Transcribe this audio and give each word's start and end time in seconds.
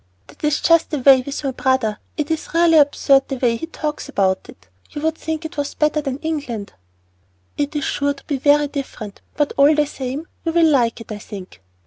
"That 0.25 0.43
is 0.43 0.61
just 0.61 0.89
the 0.89 0.97
way 0.97 1.21
with 1.21 1.43
my 1.43 1.51
brother. 1.51 1.99
It's 2.17 2.55
really 2.55 2.79
absurd 2.79 3.27
the 3.27 3.35
way 3.35 3.55
he 3.55 3.67
talks 3.67 4.09
about 4.09 4.49
it. 4.49 4.67
You 4.89 5.03
would 5.03 5.13
think 5.15 5.45
it 5.45 5.57
was 5.57 5.75
better 5.75 6.01
than 6.01 6.17
England!" 6.23 6.73
"It 7.55 7.75
is 7.75 7.83
sure 7.83 8.15
to 8.15 8.23
be 8.25 8.37
very 8.37 8.67
different; 8.67 9.21
but 9.37 9.53
all 9.57 9.75
the 9.75 9.85
same, 9.85 10.27
you 10.43 10.53
will 10.53 10.65
like 10.65 11.01
it, 11.01 11.11
I 11.11 11.19
think." 11.19 11.61